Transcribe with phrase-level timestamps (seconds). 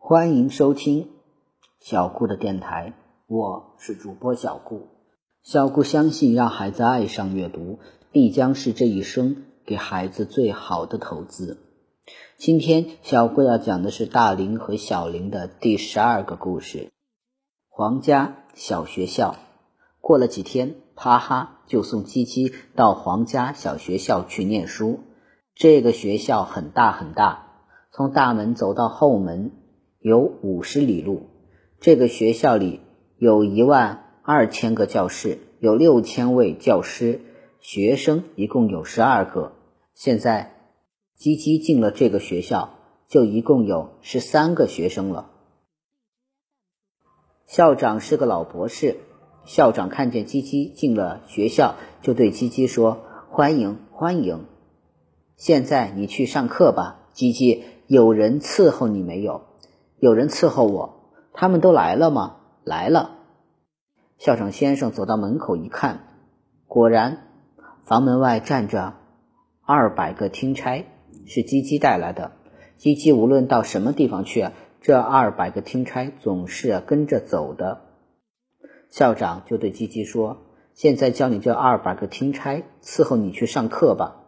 [0.00, 1.10] 欢迎收听
[1.80, 2.94] 小顾的电台，
[3.26, 4.86] 我是主播小顾。
[5.42, 7.80] 小顾相信，让孩子爱上阅读，
[8.10, 11.58] 必将是这一生给孩子最好的投资。
[12.38, 16.90] 今天，小顾要讲的是大林和小林的第十二个故事——
[17.68, 19.34] 皇家小学校。
[20.00, 25.00] 过了几天，哈哈就送鸡鸡到皇家小学校去念书。
[25.54, 29.52] 这个学校很大很大，从大门走到后门。
[30.00, 31.26] 有五十里路，
[31.80, 32.80] 这个学校里
[33.16, 37.20] 有一万二千个教室，有六千位教师，
[37.58, 39.54] 学生一共有十二个。
[39.94, 40.54] 现在，
[41.16, 45.32] 基基进了这个学校，就一共有十三个学生了。
[47.46, 48.98] 校长是个老博士，
[49.44, 54.44] 校长看见基基进了学校，就对基基说：“欢迎，欢迎！
[55.36, 57.64] 现在你去上课吧，基基。
[57.88, 59.42] 有人伺候你没有？”
[60.00, 62.36] 有人伺候我，他们都来了吗？
[62.62, 63.18] 来了。
[64.16, 66.04] 校长先生走到门口一看，
[66.68, 67.26] 果然，
[67.84, 68.94] 房门外站着
[69.64, 70.86] 二百个听差，
[71.26, 72.30] 是鸡鸡带来的。
[72.76, 74.48] 鸡鸡无论到什么地方去，
[74.80, 77.82] 这二百个听差总是跟着走的。
[78.90, 84.24] 校长就对鸡鸡说：“现在叫你这二百个听差伺候你去上课吧。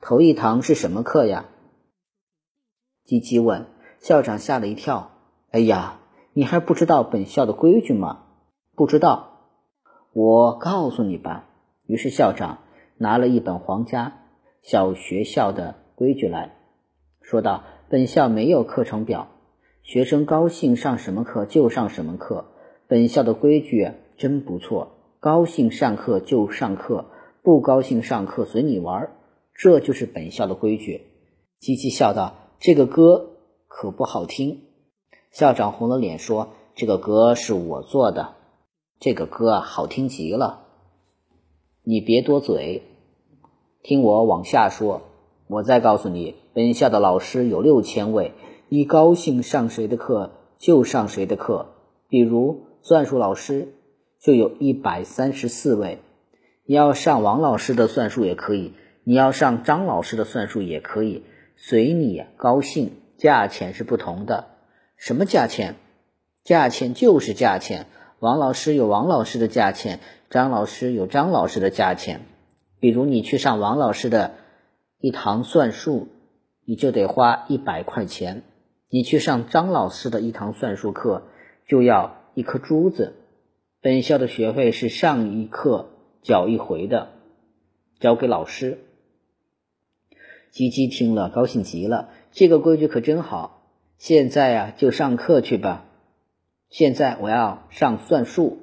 [0.00, 1.44] 头一堂是什么课呀？”
[3.06, 3.66] 鸡鸡问。
[4.00, 5.10] 校长吓了一跳，
[5.50, 5.98] 哎呀，
[6.32, 8.24] 你还不知道本校的规矩吗？
[8.76, 9.40] 不知道，
[10.12, 11.46] 我告诉你吧。
[11.86, 12.58] 于是校长
[12.96, 14.20] 拿了一本皇家
[14.62, 16.56] 小学校的规矩来
[17.22, 19.28] 说道：“本校没有课程表，
[19.82, 22.52] 学生高兴上什么课就上什么课。
[22.86, 27.06] 本校的规矩真不错，高兴上课就上课，
[27.42, 29.10] 不高兴上课随你玩。
[29.54, 31.02] 这就是本校的规矩。”
[31.58, 33.34] 吉吉笑道：“这个歌。”
[33.68, 34.62] 可不好听，
[35.30, 38.34] 校长红了脸说：“这个歌是我做的，
[38.98, 40.64] 这个歌好听极了。
[41.84, 42.82] 你别多嘴，
[43.82, 45.02] 听我往下说。
[45.46, 48.32] 我再告诉你，本校的老师有六千位，
[48.68, 51.66] 你高兴上谁的课就上谁的课。
[52.08, 53.74] 比如算术老师
[54.18, 56.00] 就有一百三十四位，
[56.64, 58.72] 你要上王老师的算术也可以，
[59.04, 61.22] 你要上张老师的算术也可以，
[61.54, 64.46] 随你高兴。”价钱是不同的，
[64.96, 65.74] 什么价钱？
[66.44, 67.86] 价钱就是价钱。
[68.20, 72.22] 王老师有王老师的价钱，张老师有张老师的价钱。
[72.80, 74.34] 比如你去上王老师的
[75.00, 76.08] 一堂算术，
[76.64, 78.42] 你就得花一百块钱；
[78.88, 81.24] 你去上张老师的一堂算术课，
[81.66, 83.14] 就要一颗珠子。
[83.80, 85.88] 本校的学费是上一课
[86.22, 87.10] 缴一回的，
[87.98, 88.78] 交给老师。
[90.50, 92.08] 吉吉听了，高兴极了。
[92.38, 93.64] 这个规矩可真好，
[93.96, 95.86] 现在呀就上课去吧。
[96.70, 98.58] 现在我要上算术。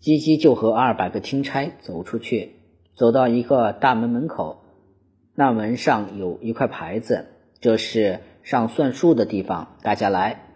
[0.00, 2.56] 鸡鸡就和二百个听差走出去，
[2.96, 4.64] 走到一个大门门口，
[5.36, 7.26] 那门上有一块牌子，
[7.60, 10.46] 这是上算术的地方，大家来。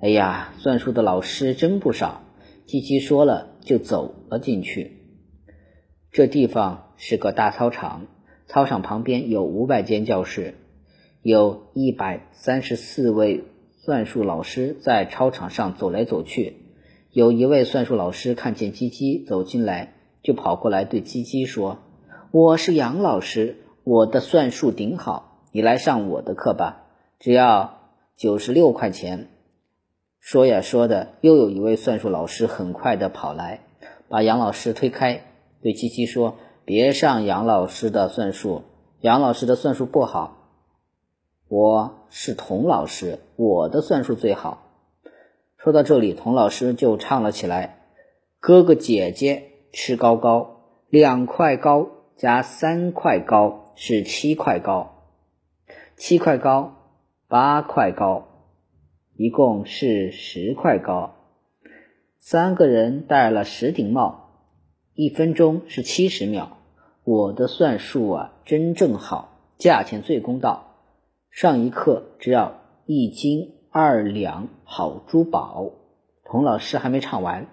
[0.00, 2.22] 哎呀，算术的老师真不少。
[2.64, 4.96] 鸡鸡说了就走了进去。
[6.10, 8.06] 这地方是个大操场，
[8.46, 10.54] 操场旁边有五百间教室。
[11.22, 16.56] 有一百三十四位算术老师在操场上走来走去。
[17.10, 21.78] 有一位算术老师看见鸡鸡走进来，就跑过来对鸡鸡说
[22.30, 26.84] ：“我是杨老师，我的算术顶好，你来上我的课吧，
[27.18, 27.80] 只要
[28.16, 29.28] 九十六块钱。”
[30.20, 33.62] 说呀说的，又有一位算术老师很快的跑来，
[34.08, 35.24] 把杨老师推开，
[35.62, 38.62] 对鸡鸡说：“别上杨老师的算术，
[39.00, 40.36] 杨老师的算术不好。”
[41.50, 44.70] 我是童老师，我的算术最好。
[45.56, 47.86] 说到这里，童老师就唱了起来
[48.38, 50.60] ：“哥哥姐姐吃糕糕，
[50.90, 51.88] 两块糕
[52.18, 55.06] 加三块糕是七块糕，
[55.96, 56.74] 七块糕
[57.28, 58.28] 八块糕，
[59.16, 61.14] 一共是十块糕。
[62.18, 64.42] 三个人戴了十顶帽，
[64.92, 66.58] 一分钟是七十秒。
[67.04, 70.66] 我的算术啊，真正好，价钱最公道。”
[71.30, 72.54] 上一课只要
[72.86, 75.72] 一斤二两好珠宝。
[76.24, 77.46] 童老师还没唱完，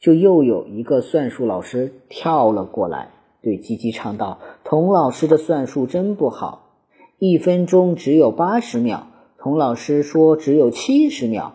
[0.00, 3.10] 就又有一个算术老师跳了过来，
[3.42, 6.70] 对鸡鸡唱道：“童老师的算术真不好，
[7.18, 9.06] 一分钟只有八十秒。
[9.38, 11.54] 童老师说只有七十秒，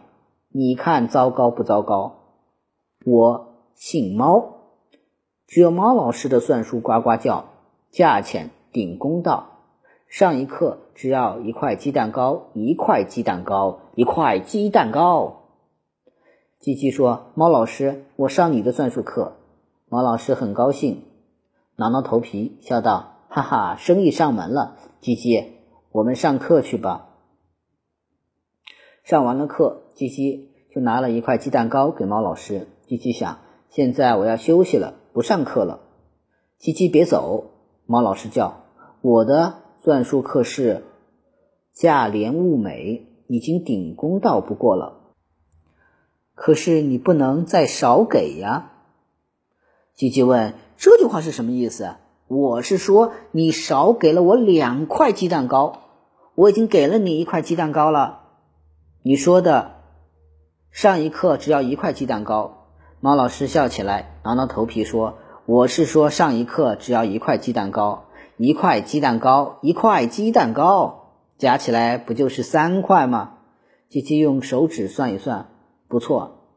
[0.49, 2.15] 你看糟糕不糟糕？”
[3.05, 4.53] 我姓猫，
[5.45, 7.45] 只有猫老师的算术呱呱叫，
[7.91, 9.54] 价钱顶公道。
[10.07, 15.41] 上一课只要一块鸡蛋糕，一块鸡蛋糕，一块鸡蛋糕。
[16.59, 19.37] 鸡鸡说：“猫老师，我上你的算术课。”
[19.89, 21.03] 猫老师很高兴，
[21.75, 24.77] 挠挠头皮，笑道：“哈哈，生意上门了。
[24.99, 25.57] 鸡鸡，
[25.91, 27.09] 我们上课去吧。”
[29.03, 32.67] 上完了课，鸡鸡就拿了一块鸡蛋糕给猫老师。
[32.87, 35.81] 鸡鸡想：“现在我要休息了，不上课了。”
[36.57, 37.51] 鸡鸡别走，
[37.85, 38.63] 猫老师叫
[39.01, 40.83] ：“我的算术课是
[41.71, 45.13] 价廉物美，已经顶公道不过了。”
[46.33, 48.71] 可是你不能再少给呀！
[49.93, 51.97] 吉吉问：“这句话是什么意思？”
[52.27, 55.83] 我是说，你少给了我两块鸡蛋糕，
[56.33, 58.23] 我已经给了你一块鸡蛋糕了。
[59.03, 59.83] 你说的
[60.71, 62.65] 上一课只要一块鸡蛋糕。
[63.01, 68.05] 猫老师笑起来，挠挠头皮说：“我是说上一课只要一块鸡蛋糕，
[68.37, 73.37] 一块鸡蛋糕，一块鸡蛋糕，加起来不就是三块吗？”
[73.87, 75.47] 鸡鸡用手指算一算。
[75.87, 76.49] 不错，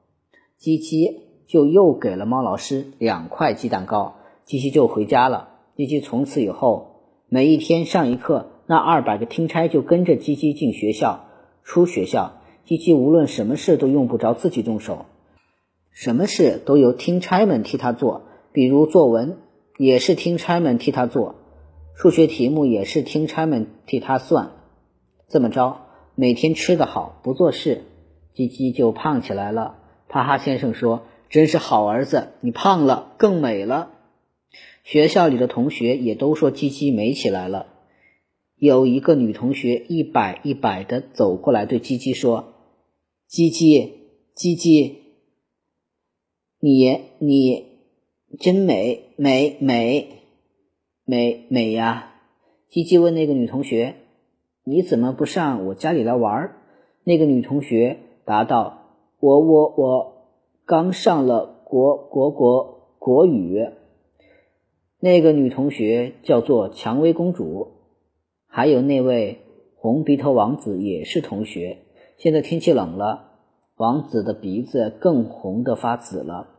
[0.57, 5.51] 鸡鸡就又给了猫老师两块鸡蛋糕，鸡鸡就回家了。
[5.77, 11.27] 鸡鸡从此以后，每一天上一课，那二百个听差就跟着鸡鸡进学校、
[11.63, 12.33] 出学校。
[12.65, 15.07] 鸡鸡无论什么事都用不着自己动手，
[15.91, 18.23] 什么事都由听差们替他做。
[18.51, 19.39] 比如作文
[19.77, 21.37] 也是听差们替他做，
[22.01, 24.53] 数学题目也是听差们替他算。
[25.29, 25.81] 这么着，
[26.15, 27.83] 每天吃得好，不做事。
[28.35, 29.81] 鸡鸡就胖起来了。
[30.07, 33.91] 哈哈先生说：“真是好儿子，你胖了更美了。”
[34.85, 37.67] 学校里的同学也都说鸡鸡美起来了。
[38.55, 42.55] 有一个女同学一摆一摆的走过来，对鸡鸡说
[43.27, 43.95] ：“鸡鸡，
[44.37, 44.99] 鸡鸡，
[46.61, 47.67] 你你
[48.39, 50.18] 真美美美美
[51.09, 52.13] 美美呀！”
[52.69, 53.95] 鸡鸡问那个女同学
[54.63, 56.53] ：“你怎么不上我家里来玩？”
[57.03, 58.01] 那个女同学。
[58.29, 58.81] 答道
[59.21, 60.13] ：“我我我
[60.67, 63.71] 刚上了国国国国语。
[65.01, 67.69] 那个女同学叫做蔷薇公主，
[68.47, 69.39] 还有那位
[69.77, 71.79] 红鼻头王子也是同学。
[72.19, 73.31] 现在天气冷了，
[73.79, 76.51] 王子的鼻子更红的发紫了。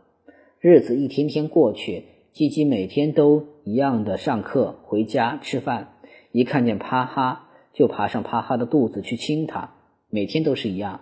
[0.60, 5.94] 日子一天天过去，鸡鸡每天都一样的上课、回家、吃饭。
[6.32, 9.76] 一看见啪哈，就爬上啪哈的肚子去亲他。
[10.10, 11.02] 每天都是一样。”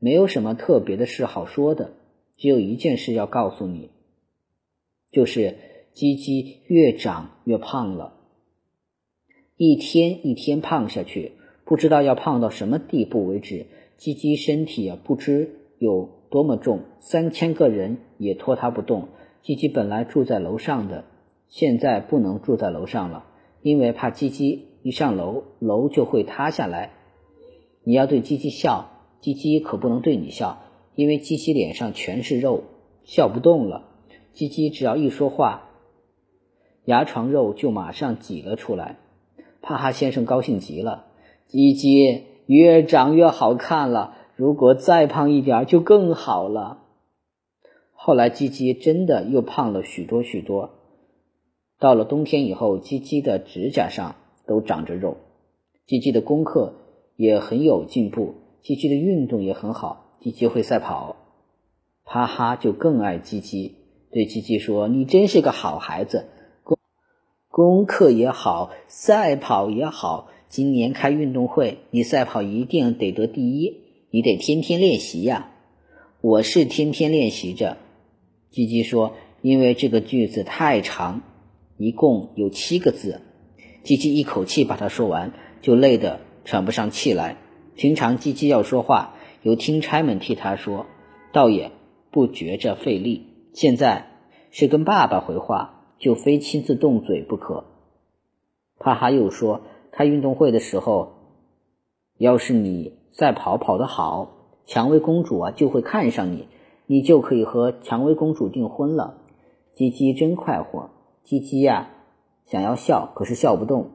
[0.00, 1.90] 没有什么特别的事好说的，
[2.36, 3.90] 只有一件事要告诉你，
[5.10, 5.56] 就是
[5.92, 8.12] 鸡鸡越长越胖了，
[9.56, 11.32] 一天一天胖下去，
[11.64, 13.66] 不知道要胖到什么地步为止。
[13.96, 15.50] 鸡鸡身体啊，不知
[15.80, 19.08] 有多么重，三千个人也拖它不动。
[19.42, 21.06] 鸡鸡本来住在楼上的，
[21.48, 23.24] 现在不能住在楼上了，
[23.62, 26.92] 因为怕鸡鸡一上楼，楼就会塌下来。
[27.82, 28.90] 你要对鸡鸡笑。
[29.20, 30.60] 鸡鸡可不能对你笑，
[30.94, 32.62] 因为鸡鸡脸上全是肉，
[33.02, 33.88] 笑不动了。
[34.32, 35.70] 鸡鸡只要一说话，
[36.84, 38.96] 牙床肉就马上挤了出来。
[39.60, 41.06] 帕哈先生高兴极了，
[41.48, 46.84] 鸡鸡越长越好看了，如果再胖一点就更好了。
[47.92, 50.77] 后来鸡鸡真的又胖了许多许多。
[51.78, 54.16] 到了冬天以后，鸡鸡的指甲上
[54.46, 55.16] 都长着肉。
[55.86, 56.74] 鸡鸡的功课
[57.16, 58.34] 也很有进步。
[58.62, 61.16] 鸡鸡的运动也很好，鸡鸡会赛跑，
[62.02, 63.76] 哈哈就更爱鸡鸡，
[64.10, 66.26] 对鸡鸡说：“你真是个好孩子，
[66.64, 66.76] 功
[67.48, 70.28] 功课也好，赛跑也好。
[70.48, 73.76] 今年开运动会，你赛跑一定得得第一，
[74.10, 75.52] 你得天天练习呀。”
[76.20, 77.76] 我是天天练习着，
[78.50, 81.22] 鸡鸡说：“因为这个句子太长，
[81.78, 83.22] 一共有七个字。”
[83.82, 85.32] 鸡鸡一口气把它说完，
[85.62, 87.38] 就累得喘不上气来。
[87.74, 90.84] 平常鸡鸡要说话，由听差们替他说，
[91.32, 91.70] 倒也
[92.10, 93.50] 不觉着费力。
[93.54, 94.10] 现在
[94.50, 97.64] 是跟爸爸回话，就非亲自动嘴不可。
[98.78, 101.14] 帕哈又说，开运动会的时候，
[102.18, 106.48] 要是你赛跑跑得好，蔷薇公主啊就会看上你，
[106.86, 109.22] 你就可以和蔷薇公主订婚了。
[109.74, 110.90] 鸡鸡真快活，
[111.28, 111.90] 鸡鸡呀
[112.46, 113.90] 想要笑，可是笑不动。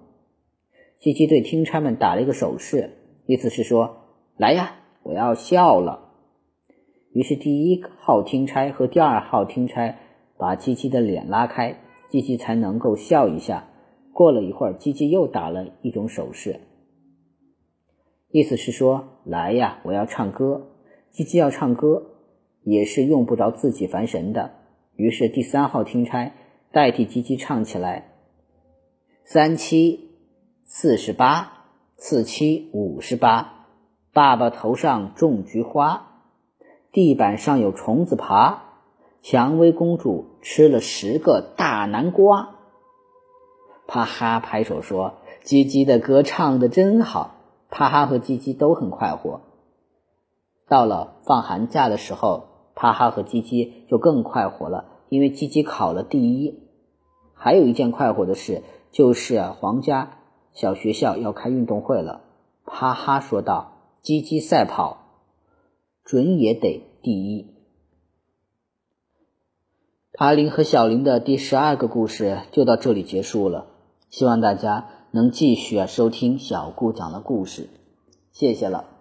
[0.99, 2.91] 鸡鸡对听差们打了一个手势。
[3.25, 4.03] 意思是说，
[4.37, 6.11] 来呀，我要笑了。
[7.11, 9.97] 于是第一号听差和第二号听差
[10.37, 13.67] 把鸡鸡的脸拉开，鸡鸡才能够笑一下。
[14.11, 16.59] 过了一会儿，鸡鸡又打了一种手势，
[18.29, 20.67] 意思是说，来呀，我要唱歌。
[21.09, 22.11] 鸡鸡要唱歌，
[22.61, 24.51] 也是用不着自己烦神的。
[24.95, 26.31] 于是第三号听差
[26.73, 28.15] 代替鸡鸡唱起来：
[29.23, 30.09] 三七
[30.63, 33.67] 四十八，四七五十八。
[34.11, 36.23] 爸爸头上种菊花，
[36.91, 38.63] 地板上有虫子爬。
[39.21, 42.55] 蔷薇公主吃了十个大南瓜。
[43.85, 47.35] 啪哈拍手说：“鸡鸡的歌唱的真好。”
[47.69, 49.41] 啪哈和鸡鸡都很快活。
[50.67, 56.62] 到了放寒假的时候，啪哈和鸡鸡就更快活了，因为鸡鸡考了第一。
[57.43, 60.17] 还有一件快活的事，就是皇家
[60.53, 62.21] 小学校要开运动会了。
[62.63, 65.25] 哈哈说道：“鸡鸡赛跑，
[66.05, 67.53] 准也得第一。”
[70.15, 73.67] 阿林和小林的第十二个故事就到这里结束了。
[74.09, 77.67] 希望大家能继续收听小顾讲的故事，
[78.31, 78.92] 谢谢了。